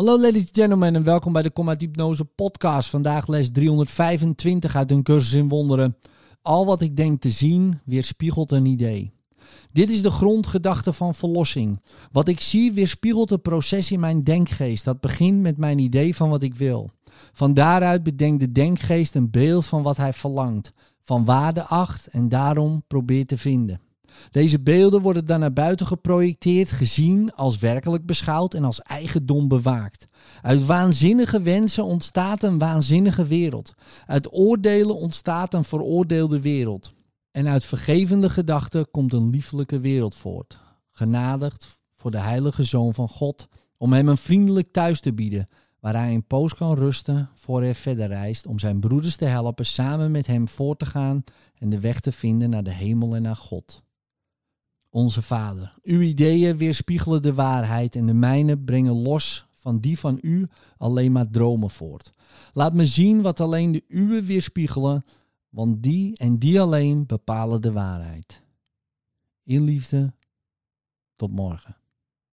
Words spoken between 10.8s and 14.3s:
van verlossing. Wat ik zie weerspiegelt het proces in mijn